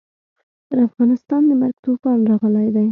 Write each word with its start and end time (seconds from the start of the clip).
پر 0.67 0.77
افغانستان 0.87 1.41
د 1.47 1.51
مرګ 1.61 1.77
توپان 1.83 2.17
راغلی 2.29 2.67
دی. 2.73 2.79